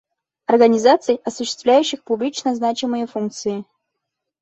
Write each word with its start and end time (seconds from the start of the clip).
«,организаций, 0.47 1.21
осуществляющих 1.25 2.03
публично 2.03 2.55
значимые 2.55 3.05
функции,»; 3.05 3.65